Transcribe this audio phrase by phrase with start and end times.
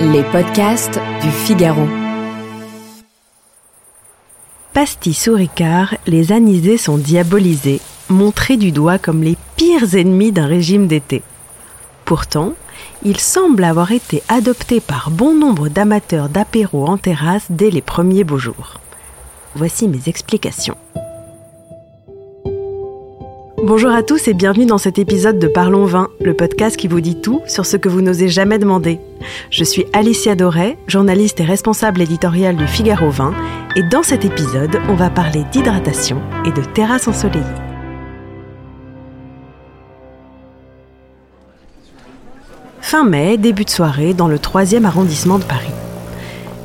[0.00, 1.88] Les podcasts du Figaro.
[4.74, 7.80] Pastis ou Ricard, les anisés sont diabolisés,
[8.10, 11.22] montrés du doigt comme les pires ennemis d'un régime d'été.
[12.04, 12.52] Pourtant,
[13.04, 18.24] ils semblent avoir été adoptés par bon nombre d'amateurs d'apéro en terrasse dès les premiers
[18.24, 18.80] beaux jours.
[19.54, 20.76] Voici mes explications.
[23.66, 27.00] Bonjour à tous et bienvenue dans cet épisode de Parlons Vin, le podcast qui vous
[27.00, 29.00] dit tout sur ce que vous n'osez jamais demander.
[29.50, 33.34] Je suis Alicia Doré, journaliste et responsable éditoriale du Figaro Vin,
[33.74, 37.44] et dans cet épisode, on va parler d'hydratation et de terrasse ensoleillée.
[42.80, 45.75] Fin mai, début de soirée, dans le 3e arrondissement de Paris.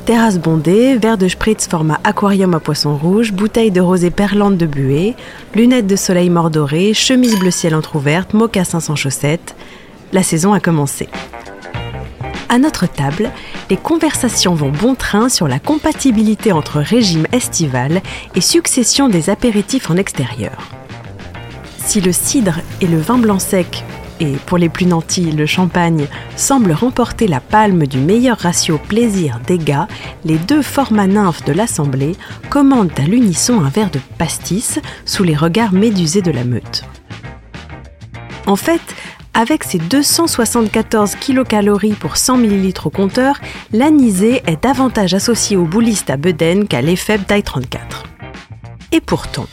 [0.04, 4.66] Terrasse bondée, verre de spritz format aquarium à poisson rouge, bouteille de rosée perlante de
[4.66, 5.14] buée,
[5.54, 9.54] lunettes de soleil mordorées, chemise bleu ciel entr'ouverte, mocassins sans chaussettes.
[10.12, 11.08] La saison a commencé.
[12.48, 13.30] À notre table,
[13.70, 18.02] les conversations vont bon train sur la compatibilité entre régime estival
[18.34, 20.68] et succession des apéritifs en extérieur.
[21.78, 23.84] Si le cidre et le vin blanc sec
[24.22, 26.06] et pour les plus nantis, le champagne,
[26.36, 29.86] semblent remporter la palme du meilleur ratio plaisir-dégâts,
[30.24, 32.14] les deux formats nymphes de l'Assemblée
[32.48, 36.84] commandent à l'unisson un verre de pastis sous les regards médusés de la meute.
[38.46, 38.94] En fait,
[39.34, 43.40] avec ses 274 kilocalories pour 100 ml au compteur,
[43.72, 48.04] l'anisé est davantage associé au bouliste à Beden qu'à l'EFEB taille 34.
[48.92, 49.46] Et pourtant,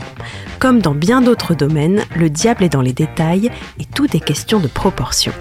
[0.59, 4.59] comme dans bien d'autres domaines, le diable est dans les détails et tout est question
[4.59, 5.31] de proportion.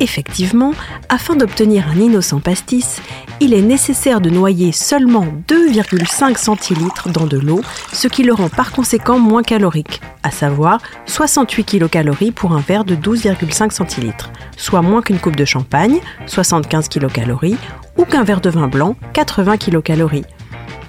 [0.00, 0.72] Effectivement,
[1.10, 3.00] afin d'obtenir un innocent pastis,
[3.38, 7.60] il est nécessaire de noyer seulement 2,5 centilitres dans de l'eau,
[7.92, 12.84] ce qui le rend par conséquent moins calorique, à savoir 68 kilocalories pour un verre
[12.84, 17.58] de 12,5 centilitres, soit moins qu'une coupe de champagne, 75 kilocalories,
[17.98, 20.24] ou qu'un verre de vin blanc, 80 kilocalories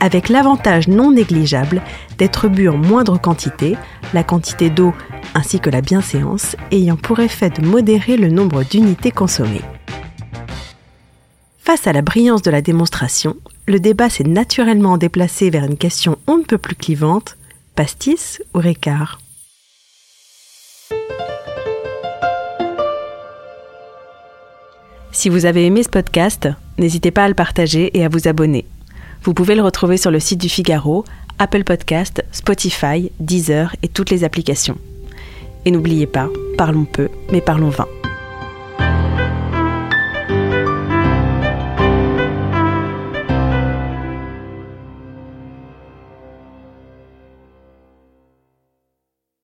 [0.01, 1.81] avec l'avantage non négligeable
[2.17, 3.77] d'être bu en moindre quantité,
[4.13, 4.93] la quantité d'eau
[5.35, 9.61] ainsi que la bienséance ayant pour effet de modérer le nombre d'unités consommées.
[11.59, 16.17] Face à la brillance de la démonstration, le débat s'est naturellement déplacé vers une question
[16.27, 17.37] on ne peut plus clivante,
[17.75, 19.19] pastis ou récart?
[25.13, 28.65] Si vous avez aimé ce podcast, n'hésitez pas à le partager et à vous abonner.
[29.23, 31.05] Vous pouvez le retrouver sur le site du Figaro,
[31.37, 34.77] Apple Podcast, Spotify, Deezer et toutes les applications.
[35.65, 36.27] Et n'oubliez pas,
[36.57, 37.87] parlons peu, mais parlons vin.